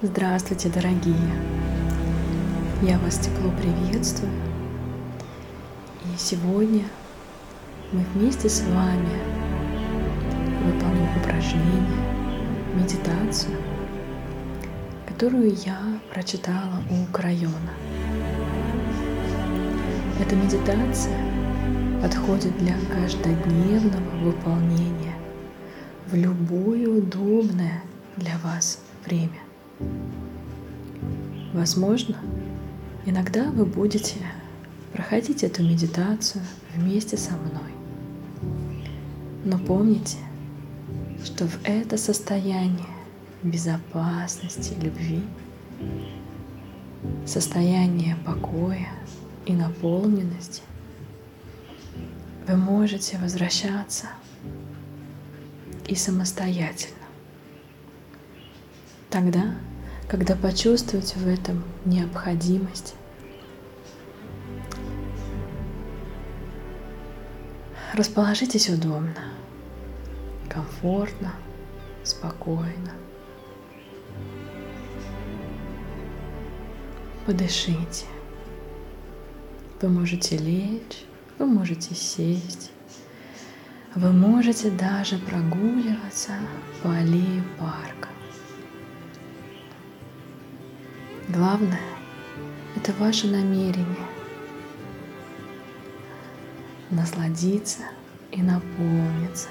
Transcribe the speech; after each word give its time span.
Здравствуйте, 0.00 0.68
дорогие! 0.68 1.16
Я 2.82 3.00
вас 3.00 3.18
тепло 3.18 3.50
приветствую. 3.50 4.30
И 6.04 6.16
сегодня 6.16 6.84
мы 7.90 8.04
вместе 8.14 8.48
с 8.48 8.60
вами 8.60 9.18
выполним 10.64 11.08
упражнение, 11.16 11.98
медитацию, 12.76 13.56
которую 15.08 15.52
я 15.66 15.80
прочитала 16.14 16.80
у 16.90 17.12
Крайона. 17.12 17.74
Эта 20.20 20.36
медитация 20.36 21.18
подходит 22.00 22.56
для 22.58 22.76
каждодневного 22.94 24.16
выполнения 24.22 25.16
в 26.06 26.14
любое 26.14 26.86
удобное 26.86 27.82
для 28.16 28.38
вас 28.44 28.78
время. 29.04 29.47
Возможно, 31.52 32.16
иногда 33.06 33.50
вы 33.50 33.64
будете 33.64 34.16
проходить 34.92 35.42
эту 35.42 35.62
медитацию 35.62 36.44
вместе 36.74 37.16
со 37.16 37.32
мной. 37.32 37.72
Но 39.44 39.58
помните, 39.58 40.18
что 41.24 41.46
в 41.46 41.58
это 41.64 41.96
состояние 41.96 42.86
безопасности, 43.42 44.74
любви, 44.80 45.22
состояние 47.26 48.16
покоя 48.26 48.88
и 49.46 49.52
наполненности 49.52 50.62
вы 52.46 52.56
можете 52.56 53.18
возвращаться 53.18 54.08
и 55.86 55.94
самостоятельно. 55.94 56.94
Тогда, 59.10 59.54
когда 60.08 60.34
почувствуете 60.34 61.18
в 61.18 61.28
этом 61.28 61.62
необходимость. 61.84 62.94
Расположитесь 67.92 68.70
удобно, 68.70 69.32
комфортно, 70.48 71.32
спокойно. 72.04 72.92
Подышите. 77.26 78.06
Вы 79.82 79.88
можете 79.88 80.36
лечь, 80.38 81.04
вы 81.38 81.46
можете 81.46 81.94
сесть, 81.94 82.72
вы 83.94 84.12
можете 84.12 84.70
даже 84.70 85.18
прогуливаться 85.18 86.32
по 86.82 86.90
аллее 86.92 87.42
парка. 87.58 88.08
Главное– 91.28 91.80
это 92.76 92.92
ваше 92.98 93.26
намерение 93.26 93.86
насладиться 96.90 97.80
и 98.32 98.40
наполниться 98.40 99.48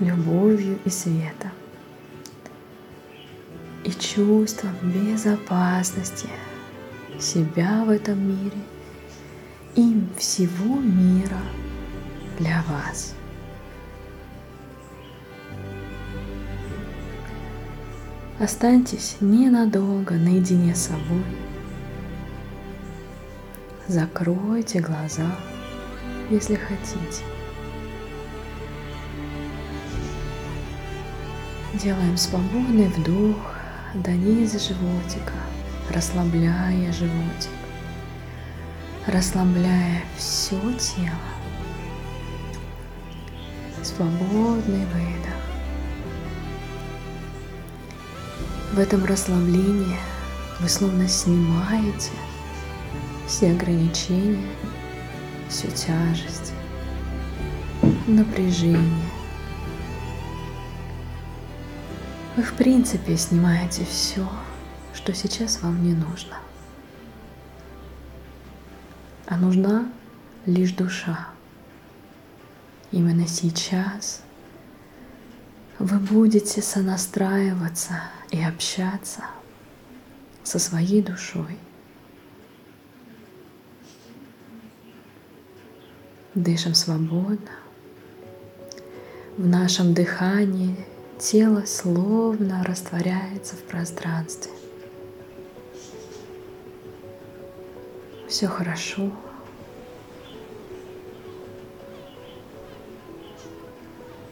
любовью 0.00 0.78
и 0.86 0.88
светом 0.88 1.50
и 3.84 3.90
чувством 3.90 4.74
безопасности 4.82 6.30
себя 7.18 7.84
в 7.84 7.90
этом 7.90 8.26
мире 8.26 8.56
и 9.76 10.02
всего 10.16 10.76
мира 10.76 11.42
для 12.38 12.64
вас. 12.68 13.14
Останьтесь 18.40 19.18
ненадолго 19.20 20.14
наедине 20.14 20.74
с 20.74 20.86
собой. 20.86 21.22
Закройте 23.86 24.80
глаза, 24.80 25.26
если 26.30 26.54
хотите. 26.54 27.22
Делаем 31.74 32.16
свободный 32.16 32.88
вдох 32.88 33.56
до 33.92 34.12
низа 34.12 34.58
животика, 34.58 35.34
расслабляя 35.94 36.90
животик, 36.92 37.50
расслабляя 39.06 40.02
все 40.16 40.58
тело. 40.78 41.12
Свободный 43.82 44.86
выдох. 44.86 45.29
В 48.72 48.78
этом 48.78 49.04
расслаблении 49.04 49.96
вы 50.60 50.68
словно 50.68 51.08
снимаете 51.08 52.12
все 53.26 53.50
ограничения, 53.50 54.46
всю 55.48 55.66
тяжесть, 55.68 56.52
напряжение. 58.06 59.10
Вы 62.36 62.44
в 62.44 62.52
принципе 62.52 63.16
снимаете 63.16 63.84
все, 63.84 64.28
что 64.94 65.12
сейчас 65.14 65.62
вам 65.62 65.82
не 65.82 65.94
нужно. 65.94 66.36
А 69.26 69.36
нужна 69.36 69.90
лишь 70.46 70.72
душа. 70.74 71.26
Именно 72.92 73.26
сейчас 73.26 74.22
вы 75.80 75.98
будете 75.98 76.62
сонастраиваться 76.62 78.02
и 78.30 78.42
общаться 78.42 79.24
со 80.42 80.58
своей 80.58 81.02
душой. 81.02 81.58
Дышим 86.34 86.74
свободно. 86.74 87.50
В 89.36 89.46
нашем 89.46 89.94
дыхании 89.94 90.76
тело 91.18 91.64
словно 91.66 92.62
растворяется 92.64 93.56
в 93.56 93.62
пространстве. 93.64 94.52
Все 98.28 98.46
хорошо. 98.46 99.10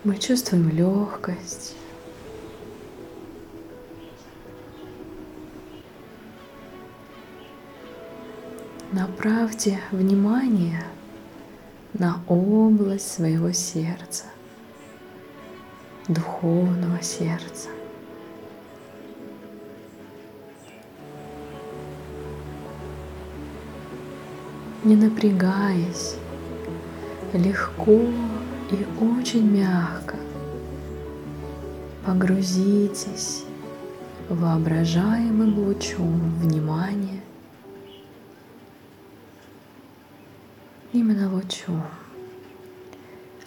Мы 0.04 0.16
чувствуем 0.16 0.69
легкость. 0.70 1.75
Направьте 8.98 9.78
внимание 9.92 10.82
на 11.92 12.20
область 12.26 13.12
своего 13.12 13.53
сердца, 13.53 14.25
духовного 16.09 17.00
сердца. 17.00 17.69
Не 24.82 24.97
напрягаясь, 24.97 26.16
легко 27.32 28.00
и 28.72 28.84
очень 29.00 29.48
мягко 29.48 30.16
погрузитесь 32.04 33.44
воображаемым 34.28 35.56
лучом 35.56 36.34
внимания 36.41 37.22
именно 40.98 41.32
лучом, 41.32 41.84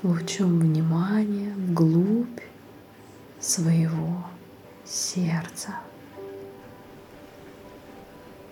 лучом 0.04 0.60
внимания 0.60 1.54
вглубь 1.54 2.40
своего 3.42 4.24
сердца, 4.86 5.76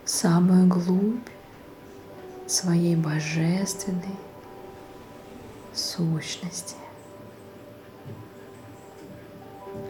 самую 0.04 0.68
глубь 0.68 1.30
своей 2.46 2.98
божественной 2.98 4.18
сущности, 5.74 6.76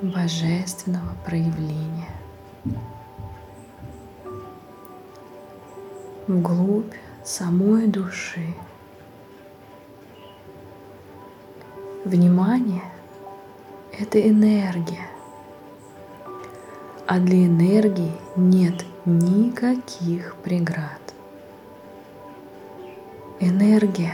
божественного 0.04 1.16
проявления. 1.25 2.13
Вглубь 6.28 6.94
самой 7.25 7.88
души. 7.88 8.54
Внимание– 12.06 12.84
это 14.00 14.22
энергия. 14.22 15.10
А 17.06 17.19
для 17.19 17.46
энергии 17.46 18.13
нет 18.38 18.86
никаких 19.04 20.36
преград. 20.38 21.01
Энергия 23.42 24.13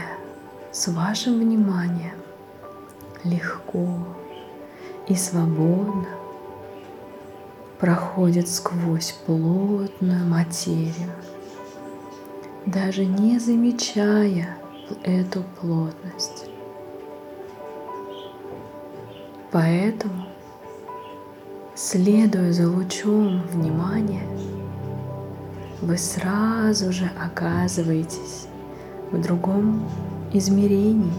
с 0.72 0.88
вашим 0.88 1.38
вниманием 1.38 2.16
легко 3.22 3.86
и 5.06 5.14
свободно 5.14 6.08
проходит 7.78 8.48
сквозь 8.48 9.12
плотную 9.26 10.26
материю, 10.26 11.12
даже 12.66 13.04
не 13.04 13.38
замечая 13.38 14.56
эту 15.04 15.44
плотность. 15.60 16.45
Поэтому, 19.56 20.26
следуя 21.74 22.52
за 22.52 22.68
лучом 22.68 23.40
внимания, 23.54 24.22
вы 25.80 25.96
сразу 25.96 26.92
же 26.92 27.10
оказываетесь 27.18 28.48
в 29.10 29.18
другом 29.18 29.88
измерении, 30.34 31.10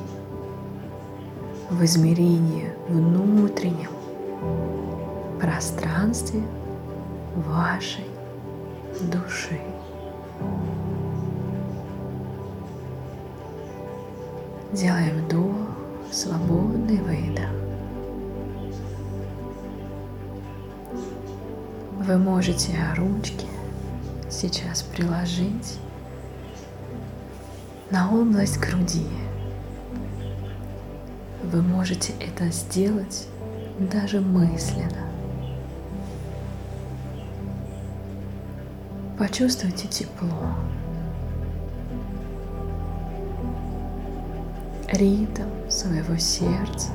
в 1.72 1.84
измерении 1.84 2.72
внутреннем, 2.88 3.90
пространстве 5.42 6.44
вашей 7.38 8.06
души. 9.02 9.60
Делаем 14.74 15.26
вдох, 15.26 15.56
свободный 16.12 16.98
выдох. 16.98 17.57
Вы 22.08 22.18
можете 22.18 22.74
ручки 22.96 23.46
сейчас 24.30 24.82
приложить 24.82 25.78
на 27.92 28.10
область 28.10 28.58
груди. 28.60 29.06
Вы 31.44 31.62
можете 31.62 32.14
это 32.22 32.46
сделать 32.50 33.28
даже 33.78 34.22
мысленно. 34.22 35.12
Почувствуйте 39.20 39.90
тепло, 39.90 40.56
ритм 44.94 45.50
своего 45.70 46.16
сердца. 46.16 46.88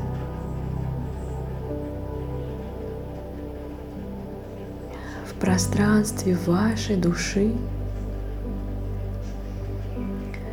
Пространстве 5.42 6.36
вашей 6.46 6.94
души 6.94 7.52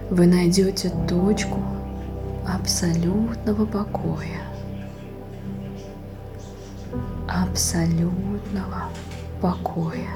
вы 0.10 0.26
найдете 0.26 0.92
точку 1.08 1.60
абсолютного 2.48 3.68
покоя, 3.68 4.42
абсолютного 7.28 8.86
покоя. 9.40 10.10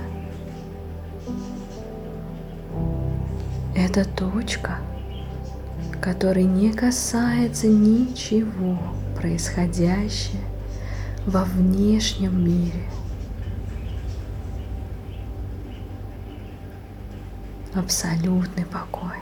Это 3.75 4.06
точка, 4.06 4.80
которой 6.02 6.46
не 6.46 6.74
касается 6.74 7.68
ничего 7.68 8.80
происходящего 9.16 10.42
во 11.28 11.44
внешнем 11.44 12.44
мире. 12.44 12.90
Абсолютный 17.75 18.66
покой. 18.66 19.18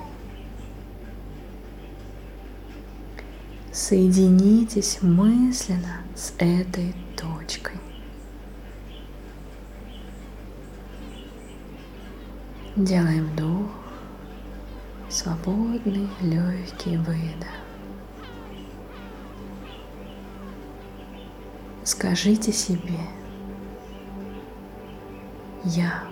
Соединитесь 3.72 5.02
мысленно 5.02 6.02
с 6.16 6.34
этой 6.38 6.94
точкой. 7.16 7.80
Делаем 12.76 13.28
вдох, 13.28 13.72
свободный 15.10 16.10
легкий 16.20 16.98
выдох. 16.98 17.48
Скажите 21.86 22.52
себе, 22.52 23.00
я 25.64 26.04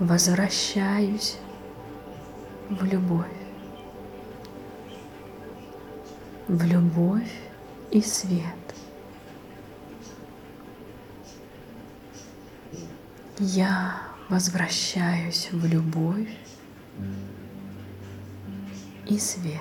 возвращаюсь 0.00 1.36
в 2.70 2.82
любовь, 2.84 3.26
в 6.48 6.64
любовь 6.64 7.32
и 7.90 8.00
свет. 8.00 8.44
Я 13.38 14.00
возвращаюсь 14.30 15.48
в 15.52 15.66
любовь 15.66 16.34
и 19.06 19.18
свет. 19.18 19.60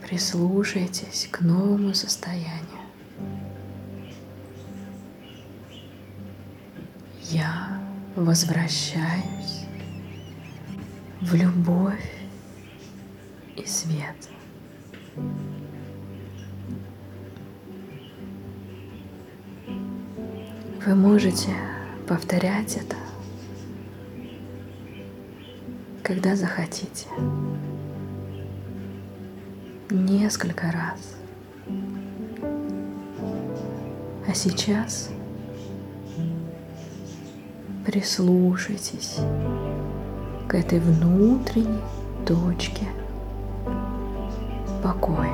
Прислушайтесь 0.00 1.28
к 1.30 1.40
новому 1.40 1.92
состоянию. 1.94 2.81
Возвращаюсь 8.16 9.66
в 11.20 11.34
любовь 11.34 12.12
и 13.56 13.64
свет. 13.66 14.16
Вы 20.84 20.94
можете 20.94 21.54
повторять 22.08 22.76
это, 22.76 22.96
когда 26.02 26.34
захотите. 26.34 27.06
Несколько 29.90 30.72
раз. 30.72 31.16
А 34.26 34.34
сейчас 34.34 35.10
прислушайтесь 37.92 39.18
к 40.48 40.54
этой 40.54 40.80
внутренней 40.80 41.82
точке 42.26 42.86
покоя. 44.82 45.28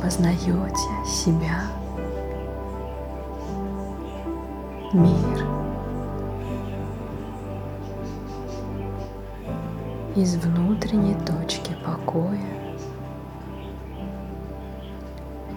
познаете 0.00 1.06
себя, 1.06 1.62
мир 4.92 5.53
из 10.16 10.36
внутренней 10.36 11.16
точки 11.26 11.76
покоя, 11.84 12.40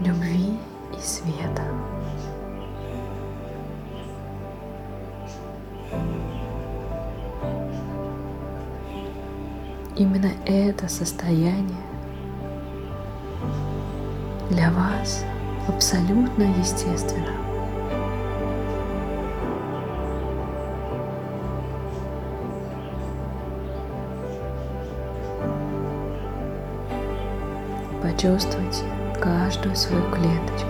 любви 0.04 0.58
и 0.98 1.00
света. 1.00 1.64
Именно 9.96 10.32
это 10.46 10.88
состояние 10.88 11.78
для 14.50 14.72
вас 14.72 15.24
абсолютно 15.68 16.44
естественно. 16.60 17.47
Почувствуйте 28.18 28.84
каждую 29.22 29.76
свою 29.76 30.02
клеточку. 30.10 30.70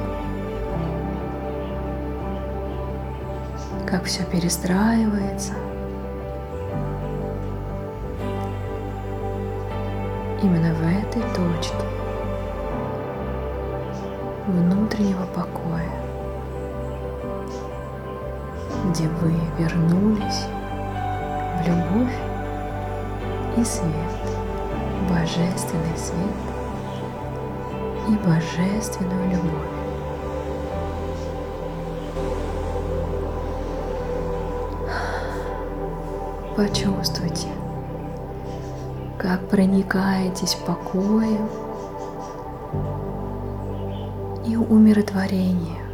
Как 3.85 4.03
все 4.03 4.25
перестраивается. 4.25 5.53
Именно 10.43 10.73
в 10.73 10.81
этой 10.81 11.21
точке 11.33 11.85
внутреннего 14.47 15.25
покоя, 15.27 15.89
где 18.89 19.07
вы 19.07 19.33
вернулись 19.57 20.47
в 21.55 21.65
любовь 21.65 22.17
и 23.55 23.63
свет, 23.63 23.85
божественный 25.09 25.95
свет 25.95 26.56
и 28.07 28.15
божественную 28.25 29.31
любовь. 29.31 29.77
Почувствуйте, 36.55 37.47
как 39.19 39.47
проникаетесь 39.49 40.55
покоем 40.55 41.47
и 44.45 44.55
умиротворением. 44.55 45.85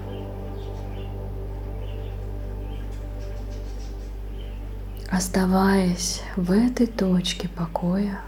Оставаясь 5.12 6.24
в 6.36 6.52
этой 6.52 6.88
точке 6.88 7.50
покоя, 7.50 8.22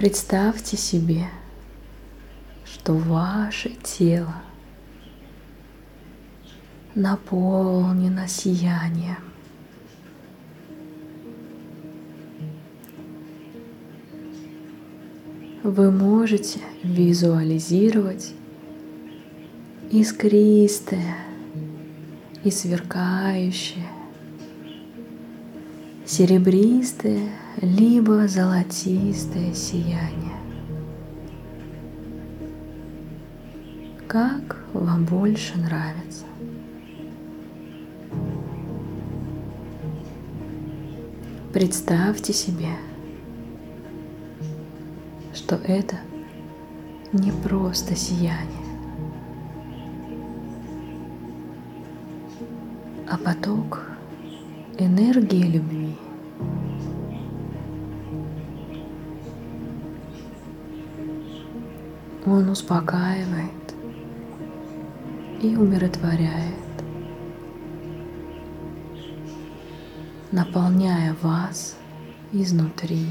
представьте 0.00 0.78
себе, 0.78 1.26
что 2.64 2.94
ваше 2.94 3.68
тело 3.82 4.34
наполнено 6.94 8.26
сиянием. 8.26 9.18
Вы 15.62 15.90
можете 15.90 16.60
визуализировать 16.82 18.32
искристое 19.90 21.18
и 22.42 22.50
сверкающее, 22.50 23.99
серебристое 26.10 27.28
либо 27.60 28.26
золотистое 28.26 29.54
сияние. 29.54 30.40
Как 34.08 34.64
вам 34.72 35.04
больше 35.04 35.56
нравится? 35.56 36.24
Представьте 41.52 42.32
себе, 42.32 42.74
что 45.32 45.54
это 45.62 46.00
не 47.12 47.30
просто 47.30 47.94
сияние, 47.94 48.66
а 53.08 53.16
поток 53.16 53.89
энергии 54.80 55.42
любви. 55.42 55.94
Он 62.24 62.48
успокаивает 62.48 63.74
и 65.42 65.54
умиротворяет, 65.54 66.54
наполняя 70.32 71.14
вас 71.20 71.76
изнутри 72.32 73.06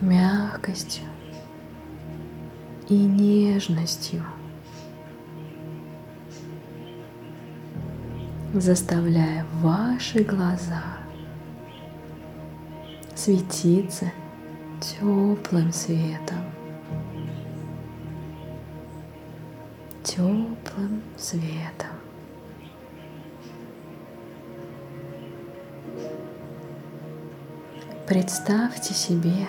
мягкостью 0.00 1.04
и 2.88 2.94
нежностью. 2.94 4.24
Заставляя 8.54 9.46
ваши 9.60 10.22
глаза 10.24 10.82
светиться 13.14 14.12
теплым 14.80 15.72
светом. 15.72 16.38
Теплым 20.02 21.02
светом. 21.16 21.88
Представьте 28.06 28.92
себе, 28.92 29.46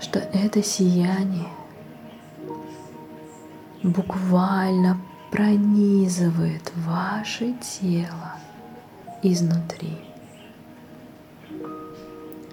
что 0.00 0.18
это 0.18 0.62
сияние 0.62 1.48
буквально 3.82 4.98
пронизывает 5.34 6.72
ваше 6.86 7.54
тело 7.54 8.36
изнутри. 9.24 9.98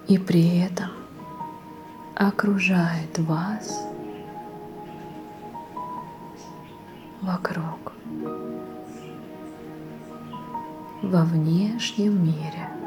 И 0.07 0.17
при 0.17 0.61
этом 0.61 0.89
окружает 2.15 3.19
вас 3.19 3.85
вокруг, 7.21 7.93
во 11.03 11.23
внешнем 11.23 12.25
мире. 12.25 12.80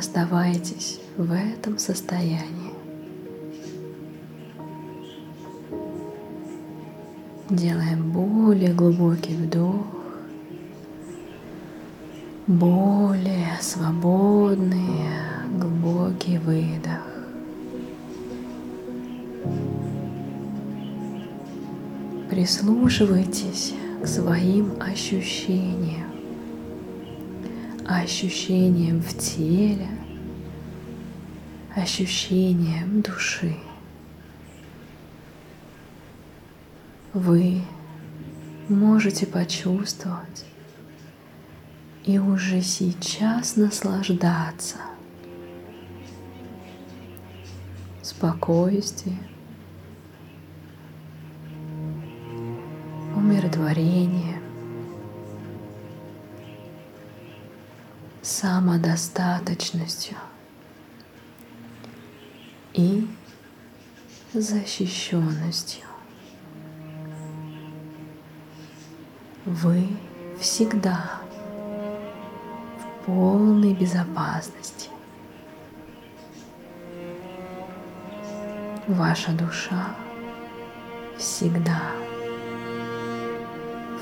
Оставайтесь 0.00 0.98
в 1.18 1.30
этом 1.30 1.76
состоянии. 1.76 2.72
Делаем 7.50 8.10
более 8.10 8.72
глубокий 8.72 9.34
вдох, 9.34 9.84
более 12.46 13.58
свободный 13.60 15.04
глубокий 15.58 16.38
выдох. 16.38 17.04
Прислушивайтесь 22.30 23.74
к 24.02 24.06
своим 24.06 24.80
ощущениям, 24.80 26.06
ощущениям 27.98 29.00
в 29.00 29.18
теле, 29.18 29.88
ощущением 31.74 33.02
души. 33.02 33.56
Вы 37.12 37.62
можете 38.68 39.26
почувствовать 39.26 40.44
и 42.04 42.18
уже 42.18 42.62
сейчас 42.62 43.56
наслаждаться 43.56 44.76
спокойствием, 48.02 49.18
умиротворением, 53.16 54.39
самодостаточностью– 58.40 60.16
и 62.74 63.08
защищенностью. 64.32 65.84
Вы 69.44 69.88
всегда 70.38 71.20
в 72.78 73.06
полной 73.06 73.74
безопасности. 73.74 74.88
Ваша 78.86 79.32
душа 79.32 79.94
всегда 81.18 81.80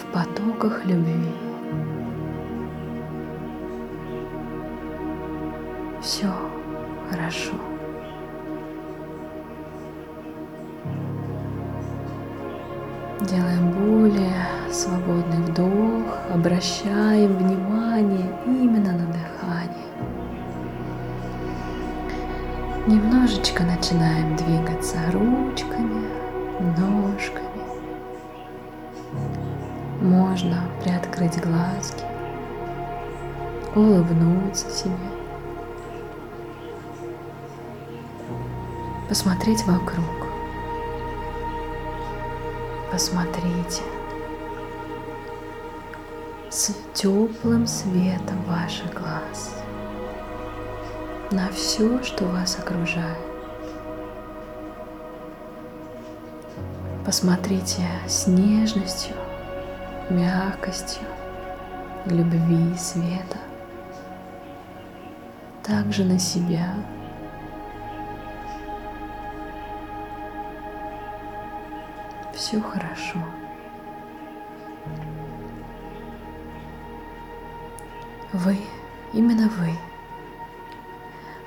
в 0.01 0.13
потоках 0.13 0.85
любви. 0.85 1.33
Все 6.01 6.33
хорошо. 7.11 7.55
Делаем 13.21 13.73
более 13.73 14.47
свободный 14.71 15.39
вдох, 15.39 16.19
обращаем 16.33 17.37
внимание 17.37 18.31
именно 18.47 18.93
на 18.93 19.07
дыхание. 19.07 19.89
Немножечко 22.87 23.65
начинаем 23.65 24.37
двигаться 24.37 24.99
ручками, 25.13 26.07
ножками. 26.79 27.49
Можно 30.01 30.63
приоткрыть 30.83 31.41
глазки, 31.41 32.05
улыбнуться 33.75 34.71
себе, 34.71 35.18
посмотреть 39.09 39.65
вокруг. 39.65 40.27
Посмотрите 42.93 43.83
с 46.51 46.75
теплым 46.95 47.67
светом 47.67 48.43
ваших 48.45 48.93
глаз. 48.93 49.55
на 51.31 51.49
все, 51.51 52.03
что 52.03 52.25
вас 52.25 52.59
окружает. 52.59 53.19
Посмотрите 57.05 57.83
с 58.07 58.27
нежностью, 58.27 59.15
мягкостью, 60.09 61.03
любви 62.07 62.73
и 62.75 62.79
света. 62.79 63.39
Также 65.63 66.05
на 66.05 66.19
себя. 66.19 66.75
Все 72.49 72.63
хорошо. 72.63 73.19
Вы, 78.33 78.57
именно 79.13 79.51
вы, 79.51 79.73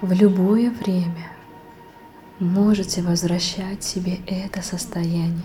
в 0.01 0.11
любое 0.11 0.69
время 0.69 1.31
можете 2.37 3.01
возвращать 3.01 3.83
себе 3.83 4.19
это 4.27 4.61
состояние. 4.61 5.41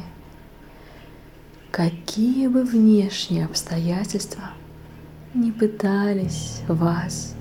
Какие 1.71 2.49
бы 2.49 2.63
внешние 2.63 3.47
обстоятельства 3.47 4.51
не 5.33 5.53
пытались 5.53 6.61
вас 6.69 7.35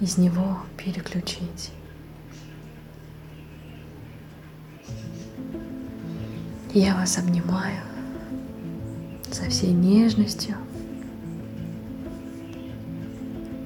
из 0.00 0.18
него 0.18 0.58
переключить. 0.76 1.70
Я 6.72 6.94
вас 6.94 7.18
обнимаю 7.18 7.82
со 9.32 9.50
всей 9.50 9.72
нежностью 9.72 10.54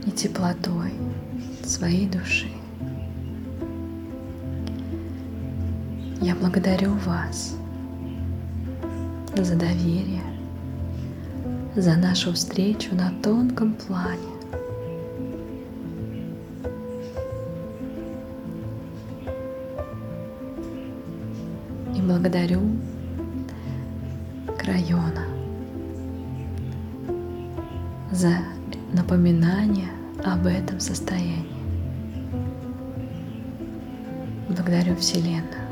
и 0.06 0.10
теплотой 0.10 0.90
своей 1.62 2.06
души. 2.06 2.48
Я 6.22 6.34
благодарю 6.34 6.94
вас 7.04 7.54
за 9.36 9.54
доверие, 9.54 10.22
за 11.76 11.96
нашу 11.96 12.32
встречу 12.32 12.94
на 12.94 13.12
тонком 13.22 13.74
плане. 13.74 14.18
И 21.94 22.00
благодарю 22.00 22.62
Крайона 24.74 25.24
за 28.10 28.38
напоминание 28.92 29.90
об 30.24 30.46
этом 30.46 30.80
состоянии. 30.80 31.46
Благодарю 34.48 34.96
Вселенную. 34.96 35.63